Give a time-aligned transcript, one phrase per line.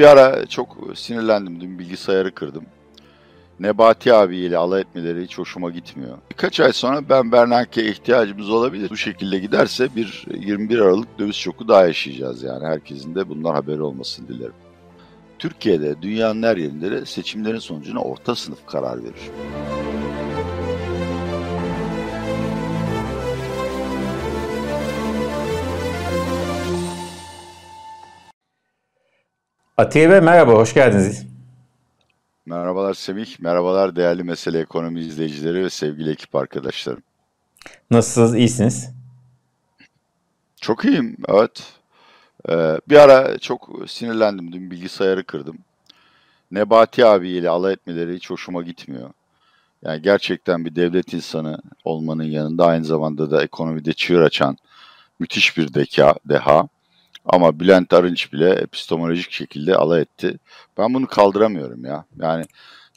[0.00, 1.60] Bir ara çok sinirlendim.
[1.60, 2.64] Dün bilgisayarı kırdım.
[3.60, 6.18] Nebati abiyle alay etmeleri hiç hoşuma gitmiyor.
[6.30, 8.90] Birkaç ay sonra ben Bernanke'ye ihtiyacımız olabilir.
[8.90, 12.66] Bu şekilde giderse bir 21 Aralık döviz şoku daha yaşayacağız yani.
[12.66, 14.54] Herkesin de bundan haberi olmasını dilerim.
[15.38, 19.30] Türkiye'de dünyanın her yerinde de seçimlerin sonucuna orta sınıf karar verir.
[29.80, 31.26] Atiye Bey merhaba, hoş geldiniz.
[32.46, 37.02] Merhabalar Semih, merhabalar değerli Mesele Ekonomi izleyicileri ve sevgili ekip arkadaşlarım.
[37.90, 38.90] Nasılsınız, iyisiniz?
[40.60, 41.72] Çok iyiyim, evet.
[42.48, 45.58] Ee, bir ara çok sinirlendim, dün bilgisayarı kırdım.
[46.50, 49.10] Nebati abiyle alay etmeleri hiç hoşuma gitmiyor.
[49.84, 54.56] Yani gerçekten bir devlet insanı olmanın yanında aynı zamanda da ekonomide çığır açan
[55.18, 56.68] müthiş bir deka, deha.
[57.24, 60.38] Ama Bülent Arınç bile epistemolojik şekilde alay etti.
[60.78, 62.04] Ben bunu kaldıramıyorum ya.
[62.18, 62.44] Yani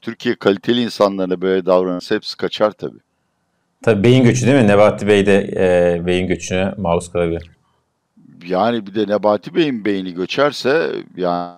[0.02, 3.00] Türkiye kaliteli insanlarına böyle davranırsa hepsi kaçar tabii.
[3.84, 4.68] Tabii beyin göçü değil mi?
[4.68, 7.52] Nebati Bey de e, beyin göçüne maruz kalabilir.
[8.48, 11.56] Yani bir de Nebati Bey'in beyni göçerse yani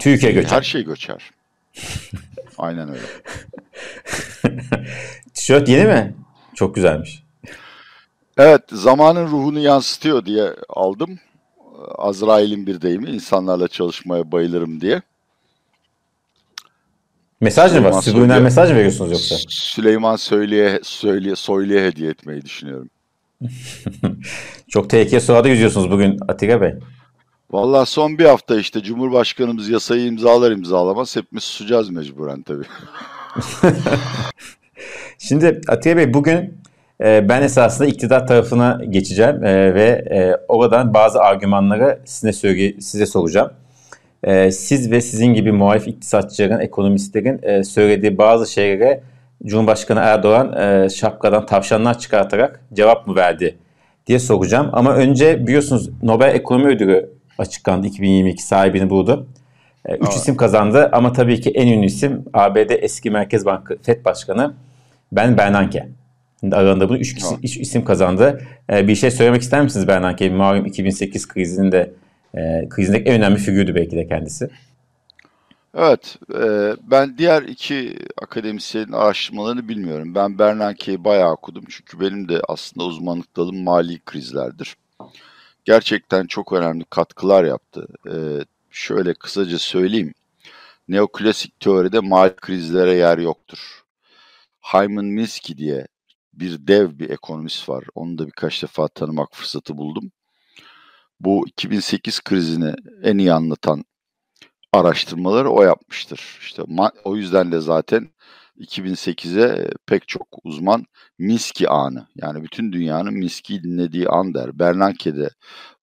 [0.00, 0.56] Türkiye göçer.
[0.56, 1.30] Her şey göçer.
[2.58, 3.06] Aynen öyle.
[5.34, 6.14] Tişört yeni mi?
[6.54, 7.22] Çok güzelmiş.
[8.38, 11.18] Evet, zamanın ruhunu yansıtıyor diye aldım.
[11.98, 15.02] Azrail'in bir deyimi, insanlarla çalışmaya bayılırım diye.
[17.40, 18.02] Mesaj mı var?
[18.02, 19.36] Subliminal mesaj mı veriyorsunuz yoksa?
[19.48, 22.90] Süleyman Söyleye, Söyleye, Soylu'ya hediye etmeyi düşünüyorum.
[24.68, 26.74] Çok tehlikeli sularda yüzüyorsunuz bugün Atiga Bey.
[27.50, 32.64] Valla son bir hafta işte Cumhurbaşkanımız yasayı imzalar imzalamaz hepimiz susacağız mecburen tabii.
[35.18, 36.58] Şimdi Atiye Bey bugün
[37.00, 42.32] ben esasında iktidar tarafına geçeceğim e, ve e, oradan bazı argümanları size,
[42.80, 43.50] size soracağım.
[44.22, 49.00] E, siz ve sizin gibi muhalif iktisatçıların, ekonomistlerin e, söylediği bazı şeylere
[49.44, 53.58] Cumhurbaşkanı Erdoğan e, şapkadan tavşanlar çıkartarak cevap mı verdi
[54.06, 54.70] diye soracağım.
[54.72, 59.26] Ama önce biliyorsunuz Nobel Ekonomi Ödülü açıklandı 2022 sahibini buldu.
[59.88, 60.12] Üç evet.
[60.12, 64.54] isim kazandı ama tabii ki en ünlü isim ABD eski Merkez Bankası FED Başkanı
[65.12, 65.88] Ben Bernanke.
[66.42, 68.42] Aralarında bunu üç, isim, üç isim kazandı.
[68.70, 70.30] E, bir şey söylemek ister misiniz Bernanke?
[70.30, 71.94] Malum 2008 krizinin de
[72.34, 74.50] e, krizindeki en önemli figürdü belki de kendisi.
[75.74, 80.14] Evet, e, ben diğer iki akademisyenin araştırmalarını bilmiyorum.
[80.14, 84.76] Ben Bernanke'yi bayağı okudum çünkü benim de aslında uzmanlık dalım mali krizlerdir.
[85.64, 87.86] Gerçekten çok önemli katkılar yaptı.
[88.06, 88.14] E,
[88.70, 90.14] şöyle kısaca söyleyeyim.
[90.88, 93.58] Neoklasik teoride mali krizlere yer yoktur.
[94.60, 95.86] Hyman Minsky diye
[96.36, 97.84] bir dev bir ekonomist var.
[97.94, 100.12] Onu da birkaç defa tanımak fırsatı buldum.
[101.20, 103.84] Bu 2008 krizini en iyi anlatan
[104.72, 106.38] araştırmaları o yapmıştır.
[106.40, 106.62] İşte
[107.04, 108.10] o yüzden de zaten
[108.58, 110.84] 2008'e pek çok uzman
[111.18, 114.58] Miski anı yani bütün dünyanın Miski'yi dinlediği an der.
[114.58, 115.30] Bernanke de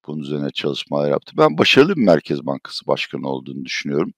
[0.08, 1.34] bunun üzerine çalışmalar yaptı.
[1.38, 4.14] Ben başarılı bir Merkez Bankası Başkanı olduğunu düşünüyorum.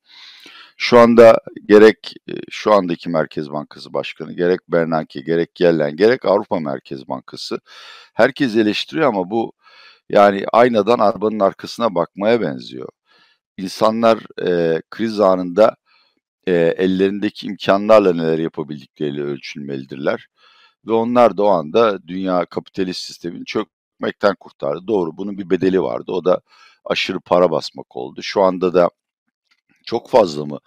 [0.75, 6.59] Şu anda gerek e, şu andaki Merkez Bankası Başkanı, gerek Bernanke, gerek Yellen, gerek Avrupa
[6.59, 7.59] Merkez Bankası
[8.13, 9.53] herkes eleştiriyor ama bu
[10.09, 12.89] yani aynadan arabanın arkasına bakmaya benziyor.
[13.57, 15.75] İnsanlar e, kriz anında
[16.47, 20.27] e, ellerindeki imkanlarla neler yapabildikleriyle ölçülmelidirler.
[20.87, 24.87] Ve onlar da o anda dünya kapitalist sistemini çökmekten kurtardı.
[24.87, 26.11] Doğru bunun bir bedeli vardı.
[26.11, 26.41] O da
[26.85, 28.23] aşırı para basmak oldu.
[28.23, 28.89] Şu anda da
[29.85, 30.59] çok fazla mı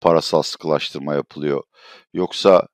[0.00, 1.62] parasal sıkılaştırma yapılıyor?
[2.14, 2.68] Yoksa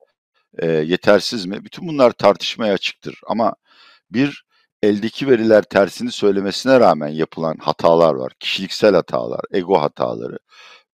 [0.58, 1.64] e, yetersiz mi?
[1.64, 3.20] Bütün bunlar tartışmaya açıktır.
[3.26, 3.54] Ama
[4.10, 4.44] bir
[4.82, 8.32] eldeki veriler tersini söylemesine rağmen yapılan hatalar var.
[8.40, 10.38] Kişiliksel hatalar, ego hataları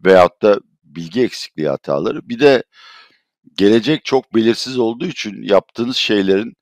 [0.04, 2.28] veyahut da bilgi eksikliği hataları.
[2.28, 2.64] Bir de
[3.56, 6.54] gelecek çok belirsiz olduğu için yaptığınız şeylerin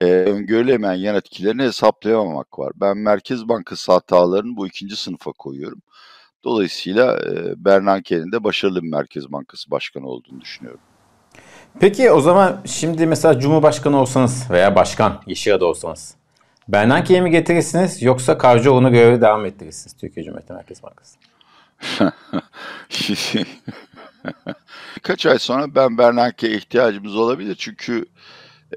[0.00, 2.72] e, öngörülemeyen yan etkilerini hesaplayamamak var.
[2.76, 5.82] Ben Merkez Bankası hatalarını bu ikinci sınıfa koyuyorum.
[6.44, 10.80] Dolayısıyla e, Bernanke'nin de başarılı bir Merkez Bankası Başkanı olduğunu düşünüyorum.
[11.80, 16.14] Peki o zaman şimdi mesela Cumhurbaşkanı olsanız veya başkan Yeşilada olsanız
[16.68, 21.18] Bernanke'yi mi getirirsiniz yoksa Kavcıoğlu'na görevi devam ettirirsiniz Türkiye Cumhuriyeti Merkez Bankası?
[24.96, 27.54] Birkaç ay sonra ben Bernanke'ye ihtiyacımız olabilir.
[27.58, 28.06] Çünkü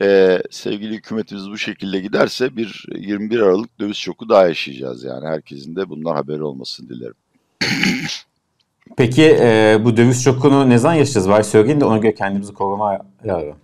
[0.02, 5.04] e, sevgili hükümetimiz bu şekilde giderse bir 21 Aralık döviz şoku daha yaşayacağız.
[5.04, 7.16] Yani herkesin de bundan haberi olmasını dilerim.
[8.98, 11.30] Peki e, bu döviz şokunu ne zaman yaşayacağız?
[11.30, 13.57] Var söyleyin de ona göre kendimizi korumaya yararım.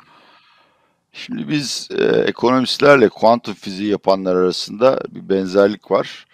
[1.12, 6.26] Şimdi biz e, ekonomistlerle kuantum fiziği yapanlar arasında bir benzerlik var.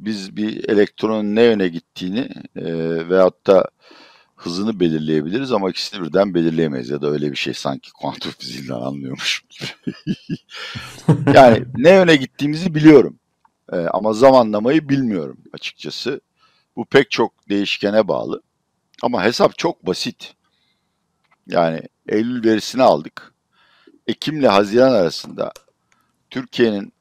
[0.00, 2.64] biz bir elektronun ne yöne gittiğini e,
[3.08, 3.68] veyahut da
[4.36, 9.44] hızını belirleyebiliriz ama ikisini birden belirleyemeyiz ya da öyle bir şey sanki kuantum fiziğinden anlıyormuş.
[11.34, 13.18] yani ne yöne gittiğimizi biliyorum
[13.72, 16.20] e, ama zamanlamayı bilmiyorum açıkçası.
[16.76, 18.42] Bu pek çok değişkene bağlı
[19.02, 20.34] ama hesap çok basit.
[21.46, 23.34] Yani Eylül verisini aldık.
[24.06, 25.52] Ekim ile Haziran arasında
[26.30, 26.92] Türkiye'nin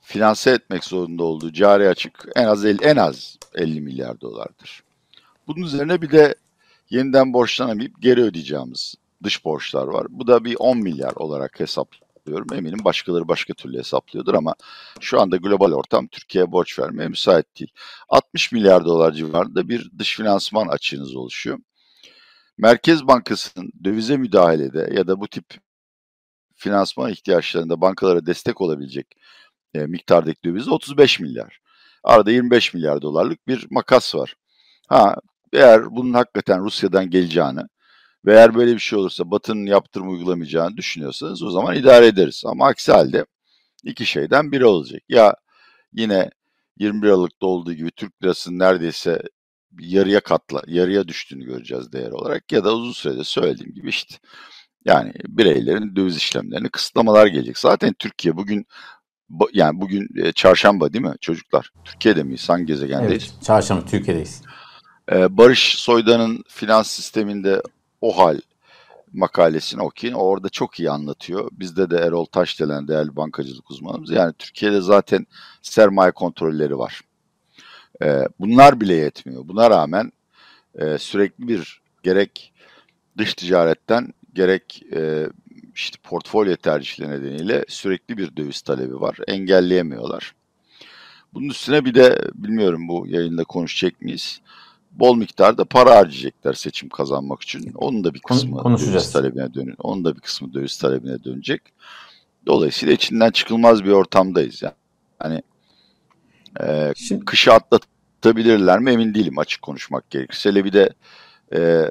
[0.00, 4.82] finanse etmek zorunda olduğu cari açık en az en az 50 milyar dolardır.
[5.46, 6.34] Bunun üzerine bir de
[6.90, 10.06] yeniden borçlanamayıp geri ödeyeceğimiz dış borçlar var.
[10.10, 11.60] Bu da bir 10 milyar olarak
[12.24, 12.54] hesaplıyorum.
[12.54, 14.54] Eminim başkaları başka türlü hesaplıyordur ama
[15.00, 17.70] şu anda global ortam Türkiye'ye borç vermeye müsait değil.
[18.08, 21.58] 60 milyar dolar civarında bir dış finansman açığınız oluşuyor.
[22.58, 25.44] Merkez Bankası'nın dövize müdahalede ya da bu tip
[26.54, 29.06] finansman ihtiyaçlarında bankalara destek olabilecek
[29.74, 31.60] e, miktardaki döviz 35 milyar.
[32.04, 34.36] Arada 25 milyar dolarlık bir makas var.
[34.88, 35.16] Ha
[35.52, 37.60] eğer bunun hakikaten Rusya'dan geleceğini
[38.26, 42.42] ve eğer böyle bir şey olursa Batı'nın yaptırım uygulamayacağını düşünüyorsanız o zaman idare ederiz.
[42.46, 43.26] Ama aksi halde
[43.84, 45.02] iki şeyden biri olacak.
[45.08, 45.34] Ya
[45.92, 46.30] yine
[46.78, 49.22] 21 Aralık'ta olduğu gibi Türk lirasının neredeyse
[49.78, 54.16] yarıya katla, yarıya düştüğünü göreceğiz değer olarak ya da uzun sürede söylediğim gibi işte
[54.84, 57.58] yani bireylerin döviz işlemlerini kısıtlamalar gelecek.
[57.58, 58.66] Zaten Türkiye bugün
[59.52, 61.70] yani bugün e, çarşamba değil mi çocuklar?
[61.84, 62.48] Türkiye'de miyiz?
[62.48, 63.32] Hangi gezegendeyiz?
[63.32, 64.42] Evet, çarşamba Türkiye'deyiz.
[65.12, 67.62] Ee, Barış Soydan'ın finans sisteminde
[68.04, 68.40] o hal
[69.12, 70.14] makalesini okuyun.
[70.14, 71.50] Orada çok iyi anlatıyor.
[71.52, 74.10] Bizde de Erol Taşdelen değerli bankacılık uzmanımız.
[74.10, 75.26] Yani Türkiye'de zaten
[75.62, 77.00] sermaye kontrolleri var.
[78.02, 79.48] Ee, bunlar bile yetmiyor.
[79.48, 80.12] Buna rağmen
[80.74, 82.52] e, sürekli bir gerek
[83.18, 85.28] dış ticaretten gerek e,
[85.74, 89.18] işte portfolyo tercihleri nedeniyle sürekli bir döviz talebi var.
[89.28, 90.34] Engelleyemiyorlar.
[91.34, 94.40] Bunun üstüne bir de bilmiyorum bu yayında konuşacak mıyız?
[94.94, 97.72] Bol miktarda para harcayacaklar seçim kazanmak için.
[97.74, 99.74] Onun da bir kısmı döviz talebine dönün.
[99.78, 101.62] Onun da bir kısmı döviz talebine dönecek.
[102.46, 104.74] Dolayısıyla içinden çıkılmaz bir ortamdayız yani.
[105.18, 105.42] Hani
[106.60, 107.24] e, Şimdi...
[107.24, 110.50] kışı atlatabilirler mi emin değilim açık konuşmak gerekirse.
[110.50, 110.90] Hele bir de
[111.52, 111.90] e,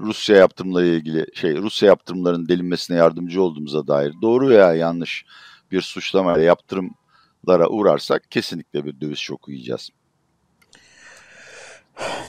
[0.00, 5.24] Rusya yaptırımları ilgili şey Rusya yaptırımlarının delinmesine yardımcı olduğumuza dair doğru veya yanlış
[5.70, 9.90] bir suçlamayla yaptırımlara uğrarsak kesinlikle bir döviz şoku yiyeceğiz.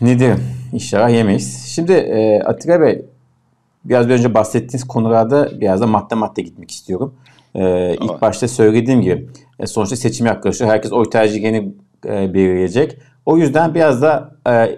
[0.01, 0.43] Ne diyeyim?
[0.73, 1.65] İnşallah yemeyiz.
[1.67, 3.05] Şimdi e, Atilla Bey
[3.85, 7.15] biraz önce bahsettiğiniz konularda biraz da madde madde gitmek istiyorum.
[7.55, 9.29] E, ilk başta söylediğim gibi
[9.59, 10.71] e, sonuçta seçim yaklaşıyor.
[10.71, 11.73] Herkes oy tercihini
[12.05, 12.97] e, belirleyecek.
[13.25, 14.77] O yüzden biraz da e,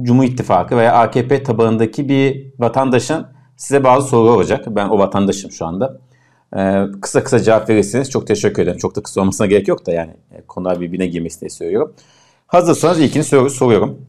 [0.00, 3.26] Cumhur İttifakı veya AKP tabanındaki bir vatandaşın
[3.56, 4.64] size bazı sorular olacak.
[4.68, 5.98] Ben o vatandaşım şu anda.
[6.56, 8.78] Ee, kısa kısa cevap verirseniz çok teşekkür ederim.
[8.78, 11.94] Çok da kısa olmasına gerek yok da yani e, konular birbirine girmesi diye söylüyorum.
[12.46, 14.06] Hazırsanız ilkini sor soruyorum.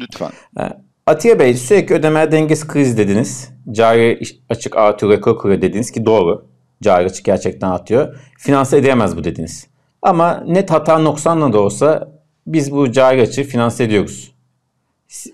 [0.00, 0.30] Lütfen.
[0.60, 0.62] Ee,
[1.06, 3.50] Atiye Bey sürekli ödeme dengesi kriz dediniz.
[3.72, 6.46] Cari açık artıyor, rekor kuruyor dediniz ki doğru.
[6.82, 8.16] Cari açık gerçekten artıyor.
[8.38, 9.66] Finanse edemez bu dediniz.
[10.02, 12.12] Ama net hata noksanla da olsa
[12.46, 14.32] biz bu cari açığı finanse ediyoruz.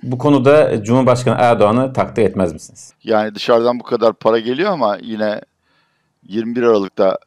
[0.02, 2.92] Bu konuda Cumhurbaşkanı Erdoğan'ı takdir etmez misiniz?
[3.04, 5.40] Yani dışarıdan bu kadar para geliyor ama yine
[6.22, 7.18] 21 Aralık'ta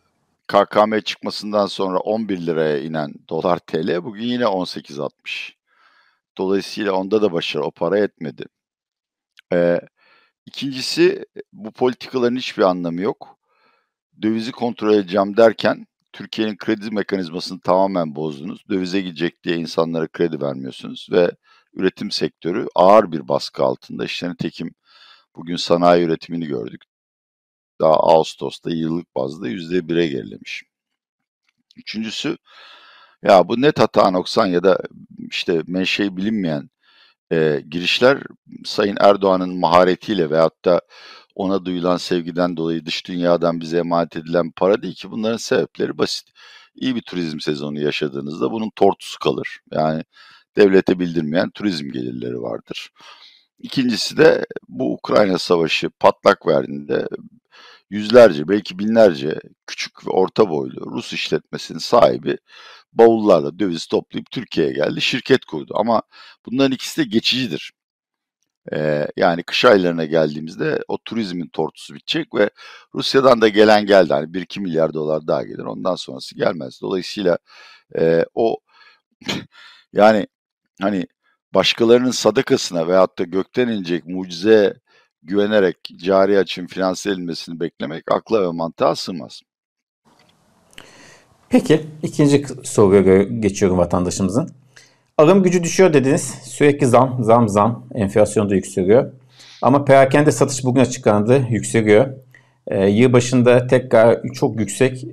[0.47, 5.56] KKM çıkmasından sonra 11 liraya inen dolar TL bugün yine 18.60.
[6.37, 8.45] Dolayısıyla onda da başarı o para etmedi.
[9.53, 9.81] Ee,
[10.45, 13.37] ikincisi bu politikaların hiçbir anlamı yok.
[14.21, 18.69] Dövizi kontrol edeceğim derken Türkiye'nin kredi mekanizmasını tamamen bozdunuz.
[18.69, 21.31] Dövize gidecek diye insanlara kredi vermiyorsunuz ve
[21.73, 24.05] üretim sektörü ağır bir baskı altında.
[24.05, 24.75] İşte nitekim
[25.35, 26.81] bugün sanayi üretimini gördük.
[27.81, 30.63] Daha Ağustos'ta yıllık bazda yüzde bire gerilemiş.
[31.75, 32.37] Üçüncüsü
[33.23, 34.79] ya bu net hata noksan ya da
[35.31, 36.69] işte menşei bilinmeyen
[37.31, 38.23] e, girişler
[38.65, 40.81] Sayın Erdoğan'ın maharetiyle veyahut da
[41.35, 46.27] ona duyulan sevgiden dolayı dış dünyadan bize emanet edilen para değil ki bunların sebepleri basit.
[46.75, 49.59] İyi bir turizm sezonu yaşadığınızda bunun tortusu kalır.
[49.71, 50.03] Yani
[50.57, 52.89] devlete bildirmeyen turizm gelirleri vardır.
[53.59, 57.07] İkincisi de bu Ukrayna Savaşı patlak verdiğinde
[57.89, 62.37] yüzlerce belki binlerce küçük ve orta boylu Rus işletmesinin sahibi
[62.97, 65.73] bavullarla döviz toplayıp Türkiye'ye geldi, şirket kurdu.
[65.77, 66.01] Ama
[66.45, 67.73] bunların ikisi de geçicidir.
[68.73, 72.49] Ee, yani kış aylarına geldiğimizde o turizmin tortusu bitecek ve
[72.95, 74.13] Rusya'dan da gelen geldi.
[74.13, 75.59] Hani 1-2 milyar dolar daha gelir.
[75.59, 76.79] Ondan sonrası gelmez.
[76.81, 77.37] Dolayısıyla
[77.99, 78.57] e, o
[79.93, 80.27] yani
[80.81, 81.07] hani
[81.53, 84.73] başkalarının sadakasına veyahut da gökten inecek mucize
[85.23, 89.41] güvenerek cari açın finanse edilmesini beklemek akla ve mantığa sığmaz.
[91.49, 94.49] Peki ikinci soruya geçiyorum vatandaşımızın.
[95.17, 96.35] alım gücü düşüyor dediniz.
[96.43, 97.85] Sürekli zam, zam, zam.
[97.95, 99.11] Enflasyon da yükseliyor.
[99.61, 101.45] Ama perakende satış bugün açıklandı.
[101.49, 102.07] Yükseliyor.
[102.67, 105.05] E, yıl başında tekrar çok yüksek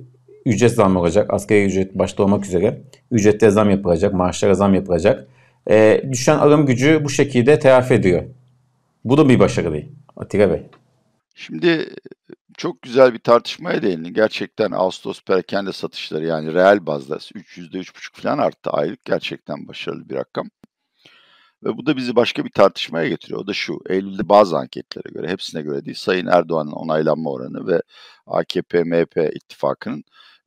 [0.45, 1.33] ücret zam olacak.
[1.33, 2.81] Asgari ücret başta olmak üzere.
[3.11, 4.13] Ücrette zam yapılacak.
[4.13, 5.27] Maaşlara zam yapılacak.
[5.69, 8.23] E, düşen alım gücü bu şekilde telafi ediyor.
[9.05, 9.87] Bu da bir başarı değil.
[10.17, 10.61] Atilla Bey.
[11.35, 11.89] Şimdi
[12.57, 14.13] çok güzel bir tartışmaya değindin.
[14.13, 19.05] Gerçekten Ağustos perakende satışları yani reel bazda 3 %3,5 falan arttı aylık.
[19.05, 20.49] Gerçekten başarılı bir rakam.
[21.63, 23.39] Ve bu da bizi başka bir tartışmaya getiriyor.
[23.39, 27.81] O da şu, Eylül'de bazı anketlere göre, hepsine göre değil, Sayın Erdoğan'ın onaylanma oranı ve
[28.27, 30.03] AKP-MHP ittifakının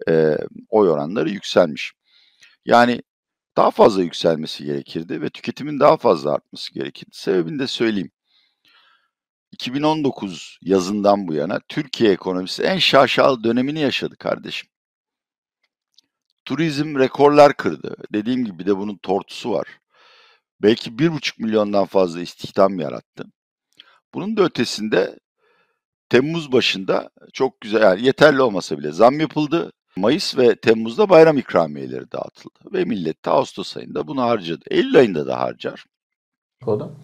[0.08, 0.38] e,
[0.70, 1.92] oy oranları yükselmiş.
[2.64, 3.02] Yani
[3.56, 7.10] daha fazla yükselmesi gerekirdi ve tüketimin daha fazla artması gerekirdi.
[7.12, 8.10] Sebebini de söyleyeyim.
[9.52, 14.70] 2019 yazından bu yana Türkiye ekonomisi en şaşalı dönemini yaşadı kardeşim.
[16.44, 17.96] Turizm rekorlar kırdı.
[18.12, 19.68] Dediğim gibi de bunun tortusu var.
[20.62, 23.24] Belki bir buçuk milyondan fazla istihdam yarattı.
[24.14, 25.18] Bunun da ötesinde
[26.08, 29.72] Temmuz başında çok güzel yani yeterli olmasa bile zam yapıldı.
[29.96, 34.64] Mayıs ve Temmuz'da bayram ikramiyeleri dağıtıldı ve millet de Ağustos ayında bunu harcadı.
[34.70, 35.84] Eylül ayında da harcar.
[36.66, 36.96] Oldu.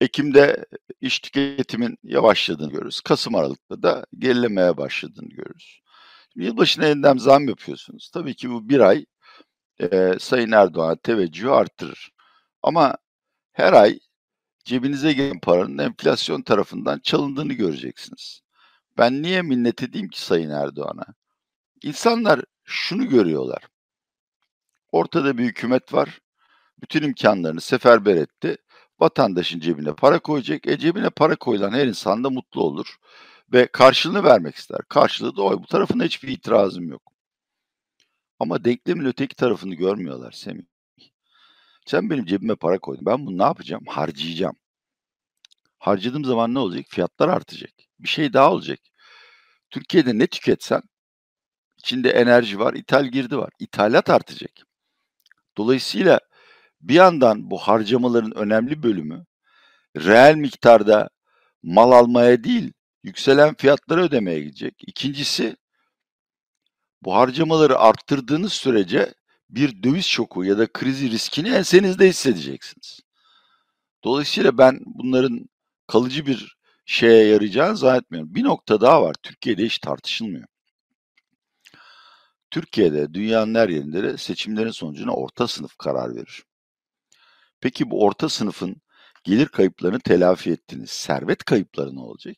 [0.00, 0.66] Ekim'de
[1.00, 3.00] iş tüketimin yavaşladığını görürüz.
[3.00, 5.80] Kasım Aralık'ta da gerilemeye başladığını görürüz.
[6.34, 8.10] Yılbaşına yeniden zam yapıyorsunuz.
[8.14, 9.06] Tabii ki bu bir ay
[9.80, 12.10] e, Sayın Erdoğan'a teveccühü arttırır.
[12.62, 12.96] Ama
[13.52, 13.98] her ay
[14.64, 18.40] cebinize giren paranın enflasyon tarafından çalındığını göreceksiniz.
[18.98, 21.06] Ben niye minnet edeyim ki Sayın Erdoğan'a?
[21.82, 23.62] İnsanlar şunu görüyorlar.
[24.92, 26.20] Ortada bir hükümet var.
[26.82, 28.56] Bütün imkanlarını seferber etti.
[29.00, 30.66] Vatandaşın cebine para koyacak.
[30.66, 32.96] E cebine para koyulan her insan da mutlu olur.
[33.52, 34.80] Ve karşılığını vermek ister.
[34.88, 35.56] Karşılığı da oy.
[35.58, 37.12] Bu tarafına hiçbir itirazım yok.
[38.38, 40.64] Ama denklemin öteki tarafını görmüyorlar Semih.
[41.86, 43.06] Sen benim cebime para koydun.
[43.06, 43.84] Ben bunu ne yapacağım?
[43.86, 44.56] Harcayacağım.
[45.78, 46.86] Harcadığım zaman ne olacak?
[46.88, 47.70] Fiyatlar artacak.
[47.98, 48.80] Bir şey daha olacak.
[49.70, 50.82] Türkiye'de ne tüketsen
[51.78, 53.50] içinde enerji var, ithal girdi var.
[53.58, 54.52] İthalat artacak.
[55.56, 56.20] Dolayısıyla
[56.80, 59.26] bir yandan bu harcamaların önemli bölümü
[59.96, 61.08] reel miktarda
[61.62, 64.74] mal almaya değil, yükselen fiyatları ödemeye gidecek.
[64.86, 65.56] İkincisi
[67.02, 69.14] bu harcamaları arttırdığınız sürece
[69.50, 73.00] bir döviz şoku ya da krizi riskini ensenizde hissedeceksiniz.
[74.04, 75.48] Dolayısıyla ben bunların
[75.86, 76.56] kalıcı bir
[76.86, 78.34] şeye yarayacağını zannetmiyorum.
[78.34, 79.14] Bir nokta daha var.
[79.22, 80.46] Türkiye'de hiç tartışılmıyor.
[82.50, 86.44] Türkiye'de dünyanın her yerinde de seçimlerin sonucuna orta sınıf karar verir.
[87.60, 88.76] Peki bu orta sınıfın
[89.24, 92.36] gelir kayıplarını telafi ettiğiniz servet kayıpları ne olacak?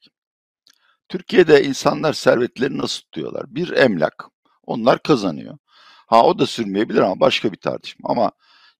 [1.09, 3.55] Türkiye'de insanlar servetlerini nasıl tutuyorlar?
[3.55, 4.25] Bir emlak,
[4.62, 5.59] onlar kazanıyor.
[6.07, 8.11] Ha o da sürmeyebilir ama başka bir tartışma.
[8.11, 8.33] Ama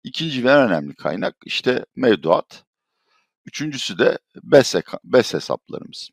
[0.05, 2.65] ikinci ve en önemli kaynak işte mevduat.
[3.47, 6.11] Üçüncüsü de BES, BES hesaplarımız.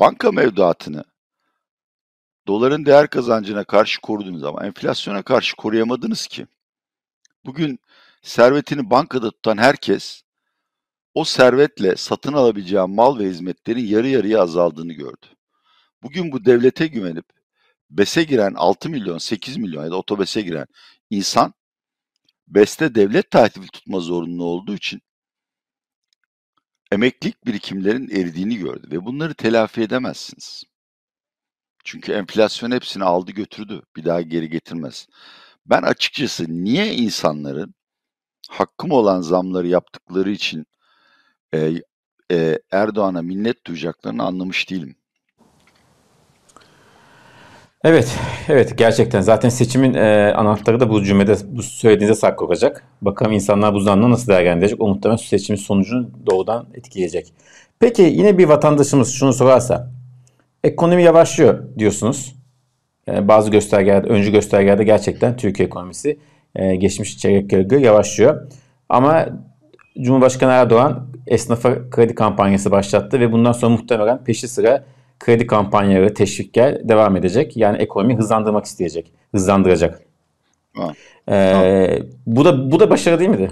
[0.00, 1.04] Banka mevduatını
[2.46, 6.46] doların değer kazancına karşı korudunuz ama enflasyona karşı koruyamadınız ki.
[7.44, 7.78] Bugün
[8.22, 10.22] servetini bankada tutan herkes
[11.14, 15.26] o servetle satın alabileceği mal ve hizmetlerin yarı yarıya azaldığını gördü.
[16.02, 17.26] Bugün bu devlete güvenip
[17.90, 20.66] BES'e giren 6 milyon, 8 milyon ya da otobese giren
[21.10, 21.54] insan
[22.48, 25.00] BES'te devlet tahvil tutma zorunlu olduğu için
[26.92, 30.64] emeklilik birikimlerin eridiğini gördü ve bunları telafi edemezsiniz.
[31.84, 33.82] Çünkü enflasyon hepsini aldı götürdü.
[33.96, 35.06] Bir daha geri getirmez.
[35.66, 37.74] Ben açıkçası niye insanların
[38.48, 40.66] hakkım olan zamları yaptıkları için
[41.54, 41.72] e,
[42.32, 44.96] e, Erdoğan'a minnet duyacaklarını anlamış değilim.
[47.84, 48.18] Evet,
[48.48, 52.84] evet gerçekten zaten seçimin e, anahtarı da bu cümlede bu söylediğinize saklı olacak.
[53.02, 54.80] Bakalım insanlar bu zamla nasıl değerlendirecek?
[54.80, 57.32] O muhtemelen seçimin sonucunu doğrudan etkileyecek.
[57.80, 59.90] Peki yine bir vatandaşımız şunu sorarsa,
[60.64, 62.34] ekonomi yavaşlıyor diyorsunuz.
[63.06, 66.18] Yani bazı göstergelerde, öncü göstergelerde gerçekten Türkiye ekonomisi
[66.56, 68.50] e, geçmiş çeyrek göre yavaşlıyor.
[68.88, 69.28] Ama
[70.00, 74.84] Cumhurbaşkanı Erdoğan esnafa kredi kampanyası başlattı ve bundan sonra muhtemelen peşi sıra
[75.18, 77.56] kredi kampanyaları, teşvikler devam edecek.
[77.56, 80.02] Yani ekonomi hızlandırmak isteyecek, hızlandıracak.
[80.76, 80.92] Ha.
[81.28, 83.50] Ee, bu da bu da başarı değil miydi?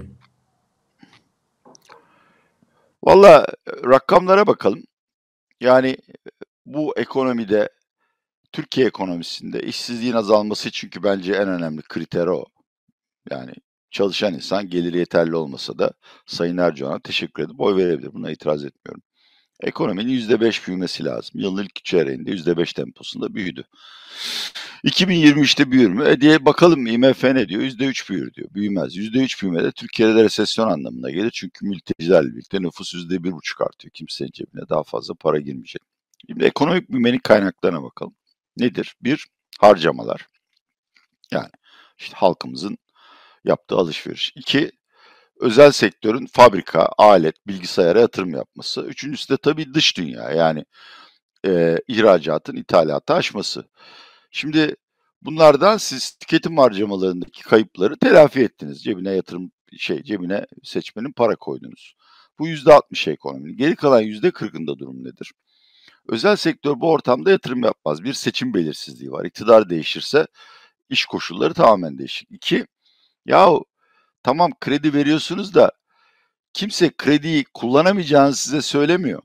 [3.05, 3.47] Valla
[3.85, 4.83] rakamlara bakalım.
[5.61, 5.97] Yani
[6.67, 7.69] bu ekonomide
[8.53, 12.45] Türkiye ekonomisinde işsizliğin azalması çünkü bence en önemli kriter o.
[13.31, 13.53] Yani
[13.91, 15.93] çalışan insan geliri yeterli olmasa da
[16.27, 18.13] Sayın Erdoğan'a teşekkür edip oy verebilir.
[18.13, 19.03] Buna itiraz etmiyorum.
[19.63, 21.41] Ekonominin %5 büyümesi lazım.
[21.41, 23.65] Yılın ilk çeyreğinde %5 temposunda büyüdü.
[24.85, 26.05] 2023'te büyür mü?
[26.09, 27.63] E diye bakalım IMF ne diyor?
[27.63, 28.49] %3 büyür diyor.
[28.55, 28.97] Büyümez.
[28.97, 31.31] %3 büyüme de Türkiye'de de resesyon anlamına gelir.
[31.31, 33.93] Çünkü mültecilerle birlikte nüfus %1,5 artıyor.
[33.93, 35.83] Kimsenin cebine daha fazla para girmeyecek.
[36.27, 38.15] Şimdi ekonomik büyümenin kaynaklarına bakalım.
[38.57, 38.95] Nedir?
[39.03, 39.27] Bir,
[39.61, 40.27] harcamalar.
[41.31, 41.51] Yani
[41.99, 42.79] işte halkımızın
[43.45, 44.33] yaptığı alışveriş.
[44.37, 44.73] İki,
[45.41, 48.81] özel sektörün fabrika, alet, bilgisayara yatırım yapması.
[48.83, 50.65] Üçüncüsü de tabii dış dünya yani
[51.47, 53.65] e, ihracatın ithalatı aşması.
[54.31, 54.77] Şimdi
[55.23, 58.83] bunlardan siz tüketim harcamalarındaki kayıpları telafi ettiniz.
[58.85, 61.95] Cebine yatırım şey cebine seçmenin para koydunuz.
[62.39, 63.57] Bu yüzde altmış ekonominin.
[63.57, 65.33] Geri kalan yüzde kırkında durum nedir?
[66.09, 68.05] Özel sektör bu ortamda yatırım yapmaz.
[68.05, 69.25] Bir seçim belirsizliği var.
[69.25, 70.27] İktidar değişirse
[70.89, 72.27] iş koşulları tamamen değişir.
[72.31, 72.67] İki,
[73.27, 73.65] yahu
[74.23, 75.73] tamam kredi veriyorsunuz da
[76.53, 79.23] kimse krediyi kullanamayacağını size söylemiyor.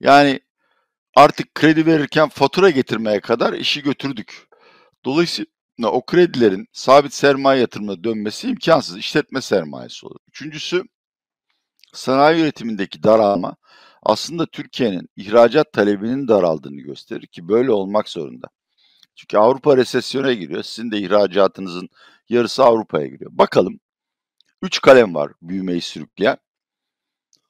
[0.00, 0.40] Yani
[1.16, 4.48] artık kredi verirken fatura getirmeye kadar işi götürdük.
[5.04, 8.96] Dolayısıyla o kredilerin sabit sermaye yatırımına dönmesi imkansız.
[8.96, 10.20] İşletme sermayesi olur.
[10.28, 10.84] Üçüncüsü
[11.92, 13.56] sanayi üretimindeki daralma
[14.02, 18.48] aslında Türkiye'nin ihracat talebinin daraldığını gösterir ki böyle olmak zorunda.
[19.16, 20.62] Çünkü Avrupa resesyona giriyor.
[20.62, 21.88] Sizin de ihracatınızın
[22.28, 23.30] yarısı Avrupa'ya giriyor.
[23.34, 23.80] Bakalım.
[24.62, 26.36] Üç kalem var büyümeyi sürükleyen.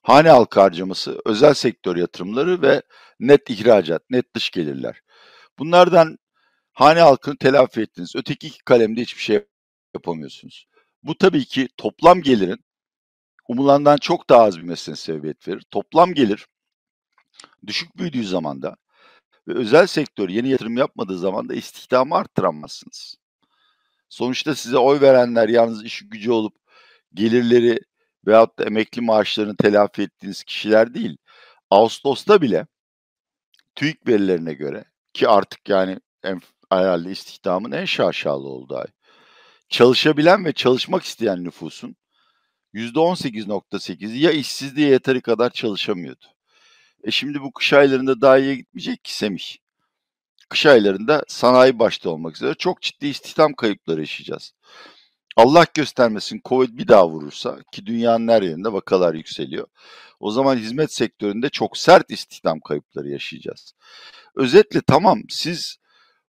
[0.01, 2.81] Hane halkı harcaması, özel sektör yatırımları ve
[3.19, 5.01] net ihracat, net dış gelirler.
[5.59, 6.17] Bunlardan
[6.73, 8.15] hane halkını telafi ettiniz.
[8.15, 9.45] Öteki iki kalemde hiçbir şey
[9.93, 10.67] yapamıyorsunuz.
[11.03, 12.65] Bu tabii ki toplam gelirin
[13.47, 15.65] umulandan çok daha az büyümesine sebebiyet verir.
[15.71, 16.47] Toplam gelir
[17.67, 18.75] düşük büyüdüğü zaman da
[19.47, 23.15] ve özel sektör yeni yatırım yapmadığı zaman da istihdamı arttıramazsınız.
[24.09, 26.55] Sonuçta size oy verenler yalnız iş gücü olup
[27.13, 27.79] gelirleri
[28.27, 31.17] veyahut da emekli maaşlarını telafi ettiğiniz kişiler değil.
[31.69, 32.67] Ağustos'ta bile
[33.75, 38.87] TÜİK verilerine göre ki artık yani en, herhalde istihdamın en şaşalı olduğu ay.
[39.69, 41.95] Çalışabilen ve çalışmak isteyen nüfusun
[42.73, 46.25] %18.8'i ya işsizliğe yeteri kadar çalışamıyordu.
[47.03, 49.64] E şimdi bu kış aylarında daha iyi gitmeyecek ki Semih.
[50.49, 54.53] Kış aylarında sanayi başta olmak üzere çok ciddi istihdam kayıpları yaşayacağız.
[55.37, 59.67] Allah göstermesin Covid bir daha vurursa ki dünyanın her yerinde vakalar yükseliyor.
[60.19, 63.73] O zaman hizmet sektöründe çok sert istihdam kayıpları yaşayacağız.
[64.35, 65.77] Özetle tamam siz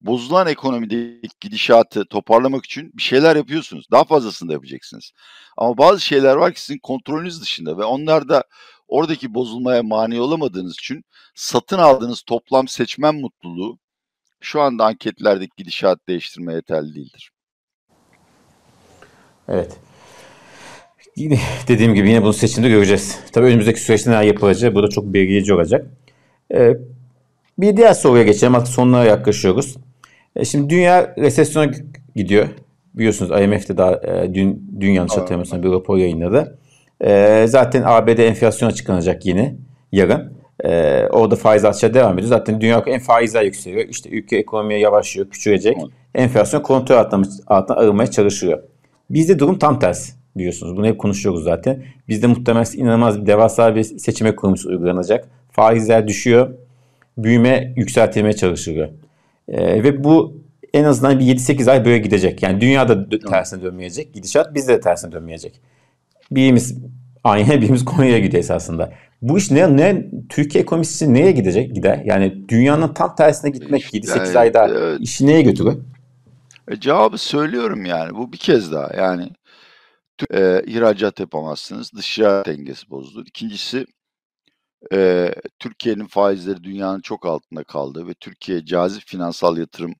[0.00, 3.86] bozulan ekonomideki gidişatı toparlamak için bir şeyler yapıyorsunuz.
[3.90, 5.12] Daha fazlasını da yapacaksınız.
[5.56, 8.44] Ama bazı şeyler var ki sizin kontrolünüz dışında ve onlar da
[8.88, 13.78] oradaki bozulmaya mani olamadığınız için satın aldığınız toplam seçmen mutluluğu
[14.42, 17.30] şu anda anketlerdeki gidişat değiştirmeye yeterli değildir.
[19.48, 19.76] Evet.
[21.16, 23.18] Yine dediğim gibi yine bunu seçimde göreceğiz.
[23.32, 25.86] Tabii önümüzdeki süreçte neler yapılacağı bu da çok belirleyici olacak.
[26.54, 26.76] Ee,
[27.58, 28.54] bir diğer soruya geçelim.
[28.54, 29.76] Artık sonuna yaklaşıyoruz.
[30.36, 31.72] E şimdi dünya resesyona
[32.16, 32.48] gidiyor.
[32.94, 36.58] Biliyorsunuz IMF daha e, dün, dün yanlış hatırlamıyorsam bir rapor yayınladı.
[37.00, 39.56] E, zaten ABD enflasyon açıklanacak yeni
[39.92, 40.41] yarın.
[40.64, 42.28] E, orada faiz artışa devam ediyor.
[42.28, 43.88] Zaten dünya en faizler yükseliyor.
[43.88, 45.76] İşte ülke ekonomiye yavaşlıyor, küçülecek.
[46.14, 48.62] Enflasyon kontrol altına, altına arınmaya çalışıyor.
[49.10, 50.76] Bizde durum tam tersi biliyorsunuz.
[50.76, 51.84] Bunu hep konuşuyoruz zaten.
[52.08, 55.28] Bizde muhtemelen inanılmaz bir devasa bir seçim ekonomisi uygulanacak.
[55.50, 56.54] Faizler düşüyor.
[57.18, 58.88] Büyüme yükseltilmeye çalışılıyor.
[59.48, 60.42] Ee, ve bu
[60.74, 62.42] en azından bir 7-8 ay böyle gidecek.
[62.42, 64.14] Yani dünyada tersine dönmeyecek.
[64.14, 65.60] Gidişat bizde de tersine dönmeyecek.
[66.30, 66.78] Birimiz
[67.24, 68.92] aynı birimiz Konya'ya gidiyor esasında.
[69.22, 72.02] Bu iş ne, ne Türkiye ekonomisi neye gidecek gider?
[72.04, 75.00] Yani dünyanın tam tersine gitmek işte 7-8 yani, ayda evet.
[75.00, 75.78] işi neye götürür?
[76.68, 78.14] E, cevabı söylüyorum yani.
[78.14, 79.30] Bu bir kez daha yani
[80.30, 81.92] e, ihracat yapamazsınız.
[81.92, 83.26] Dış dengesi bozulur.
[83.26, 83.86] İkincisi
[84.92, 89.94] e, Türkiye'nin faizleri dünyanın çok altında kaldı ve Türkiye cazip finansal yatırım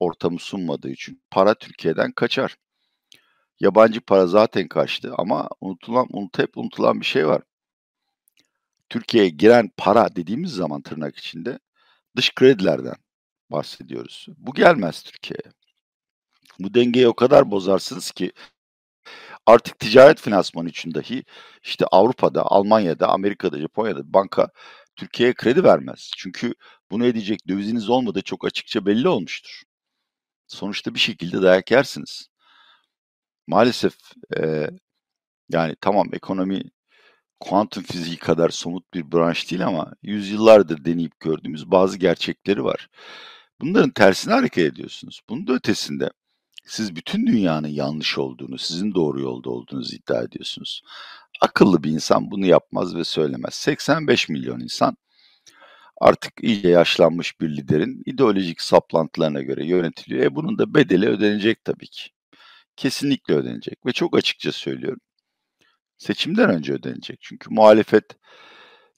[0.00, 2.56] ortamı sunmadığı için para Türkiye'den kaçar.
[3.60, 7.42] Yabancı para zaten kaçtı ama unutulan, unut, hep unutulan bir şey var.
[8.88, 11.58] Türkiye'ye giren para dediğimiz zaman tırnak içinde
[12.16, 12.96] dış kredilerden
[13.50, 14.26] bahsediyoruz.
[14.36, 15.52] Bu gelmez Türkiye'ye.
[16.58, 18.32] Bu dengeyi o kadar bozarsınız ki
[19.46, 21.24] artık ticaret finansmanı için dahi
[21.62, 24.48] işte Avrupa'da, Almanya'da, Amerika'da, Japonya'da banka
[24.96, 26.10] Türkiye'ye kredi vermez.
[26.16, 26.54] Çünkü
[26.90, 29.62] bunu edecek döviziniz olmadığı çok açıkça belli olmuştur.
[30.46, 32.28] Sonuçta bir şekilde dayak yersiniz.
[33.48, 33.94] Maalesef
[34.38, 34.70] e,
[35.50, 36.62] yani tamam ekonomi
[37.40, 42.88] kuantum fiziği kadar somut bir branş değil ama yüzyıllardır deneyip gördüğümüz bazı gerçekleri var.
[43.60, 45.20] Bunların tersine hareket ediyorsunuz.
[45.28, 46.10] Bunun da ötesinde
[46.66, 50.82] siz bütün dünyanın yanlış olduğunu, sizin doğru yolda olduğunuzu iddia ediyorsunuz.
[51.40, 53.54] akıllı bir insan bunu yapmaz ve söylemez.
[53.54, 54.96] 85 milyon insan
[56.00, 60.24] artık iyice yaşlanmış bir liderin ideolojik saplantılarına göre yönetiliyor.
[60.24, 62.10] E bunun da bedeli ödenecek tabii ki.
[62.78, 65.00] Kesinlikle ödenecek ve çok açıkça söylüyorum.
[65.98, 67.18] Seçimden önce ödenecek.
[67.20, 68.04] Çünkü muhalefet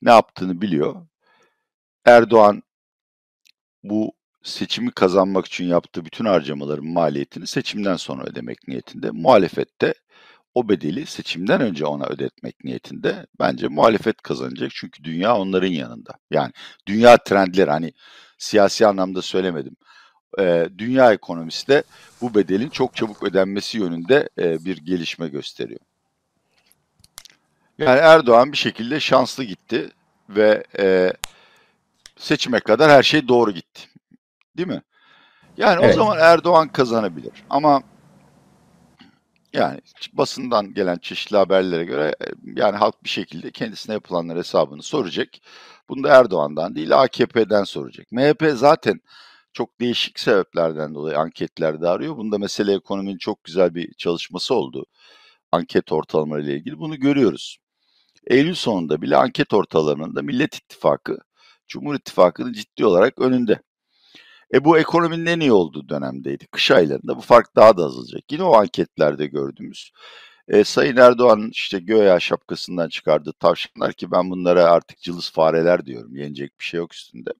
[0.02, 1.06] ne yaptığını biliyor.
[2.04, 2.62] Erdoğan
[3.82, 4.12] bu
[4.42, 9.10] seçimi kazanmak için yaptığı bütün harcamaların maliyetini seçimden sonra ödemek niyetinde.
[9.10, 9.94] Muhalefet de
[10.54, 14.70] o bedeli seçimden önce ona ödetmek niyetinde bence muhalefet kazanacak.
[14.74, 16.12] Çünkü dünya onların yanında.
[16.30, 16.52] Yani
[16.86, 17.92] dünya trendleri hani
[18.38, 19.76] siyasi anlamda söylemedim.
[20.38, 21.82] Ee, dünya ekonomisi de
[22.20, 25.80] bu bedelin çok çabuk ödenmesi yönünde e, bir gelişme gösteriyor.
[27.78, 29.90] Yani Erdoğan bir şekilde şanslı gitti
[30.28, 31.12] ve e,
[32.16, 33.82] seçime kadar her şey doğru gitti.
[34.56, 34.82] Değil mi?
[35.56, 35.94] Yani evet.
[35.94, 37.32] o zaman Erdoğan kazanabilir.
[37.50, 37.82] Ama
[39.52, 39.80] yani
[40.12, 45.28] basından gelen çeşitli haberlere göre e, yani halk bir şekilde kendisine yapılanlar hesabını soracak.
[45.88, 48.12] Bunu da Erdoğan'dan değil AKP'den soracak.
[48.12, 49.00] MHP zaten
[49.52, 52.16] çok değişik sebeplerden dolayı anketlerde arıyor.
[52.16, 54.86] Bunda mesele ekonominin çok güzel bir çalışması oldu.
[55.52, 57.58] Anket ortalamaları ile ilgili bunu görüyoruz.
[58.26, 61.18] Eylül sonunda bile anket ortalamanında Millet İttifakı,
[61.68, 63.60] Cumhur İttifakı'nın ciddi olarak önünde.
[64.54, 66.46] E bu ekonominin en iyi olduğu dönemdeydi.
[66.46, 68.32] Kış aylarında bu fark daha da azalacak.
[68.32, 69.92] Yine o anketlerde gördüğümüz
[70.48, 76.16] e, Sayın Erdoğan'ın işte göğe şapkasından çıkardığı tavşanlar ki ben bunlara artık cılız fareler diyorum.
[76.16, 77.30] Yenecek bir şey yok üstünde.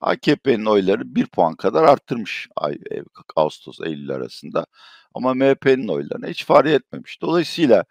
[0.00, 2.48] AKP'nin oyları bir puan kadar arttırmış
[2.90, 3.02] e,
[3.36, 4.66] Ağustos Eylül arasında.
[5.14, 7.22] Ama MHP'nin oylarına hiç fare etmemiş.
[7.22, 7.84] Dolayısıyla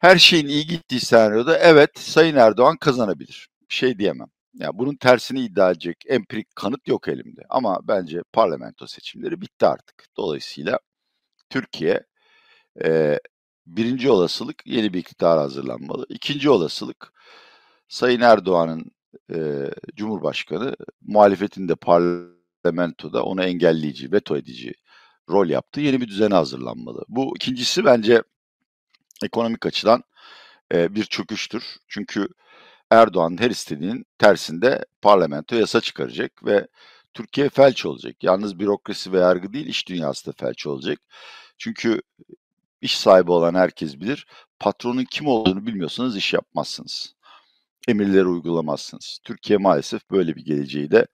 [0.00, 3.48] her şeyin iyi gittiği senaryoda evet Sayın Erdoğan kazanabilir.
[3.70, 4.28] Bir şey diyemem.
[4.54, 7.42] Ya bunun tersini iddia edecek empirik kanıt yok elimde.
[7.48, 10.06] Ama bence parlamento seçimleri bitti artık.
[10.16, 10.78] Dolayısıyla
[11.50, 12.04] Türkiye
[12.84, 13.18] e,
[13.66, 16.06] birinci olasılık yeni bir iktidar hazırlanmalı.
[16.08, 17.12] İkinci olasılık
[17.88, 18.90] Sayın Erdoğan'ın
[19.34, 24.74] e, Cumhurbaşkanı muhalefetin de parlamentoda onu engelleyici, veto edici
[25.30, 27.04] rol yaptığı yeni bir düzene hazırlanmalı.
[27.08, 28.22] Bu ikincisi bence
[29.24, 30.02] ekonomik açıdan
[30.74, 31.64] e, bir çöküştür.
[31.88, 32.28] Çünkü
[32.90, 36.66] Erdoğan her istediğinin tersinde parlamento yasa çıkaracak ve
[37.14, 38.24] Türkiye felç olacak.
[38.24, 40.98] Yalnız bürokrasi ve yargı değil iş dünyası da felç olacak.
[41.58, 42.02] Çünkü
[42.80, 44.26] iş sahibi olan herkes bilir.
[44.58, 47.14] Patronun kim olduğunu bilmiyorsanız iş yapmazsınız.
[47.88, 49.18] Emirleri uygulamazsınız.
[49.24, 51.06] Türkiye maalesef böyle bir geleceği de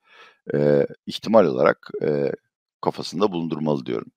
[0.55, 2.33] e, ihtimal olarak e,
[2.81, 4.09] kafasında bulundurmalı diyorum.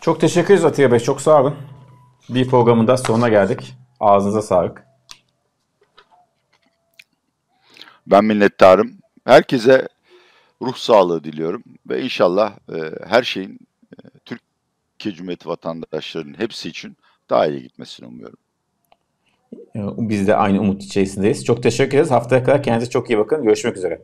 [0.00, 0.98] Çok teşekkür ederiz Atiye Bey.
[0.98, 1.56] Çok sağ olun.
[2.28, 3.74] Bir programın da sonuna geldik.
[4.00, 4.84] Ağzınıza sağlık.
[8.06, 8.98] Ben minnettarım.
[9.24, 9.88] Herkese
[10.62, 13.58] ruh sağlığı diliyorum ve inşallah e, her şeyin
[13.92, 16.96] e, Türkiye Cumhuriyeti vatandaşlarının hepsi için
[17.30, 18.38] daha iyi gitmesini umuyorum.
[19.76, 21.44] Biz de aynı umut içerisindeyiz.
[21.44, 22.10] Çok teşekkür ederiz.
[22.10, 23.42] Haftaya kadar kendinize çok iyi bakın.
[23.42, 24.02] Görüşmek üzere.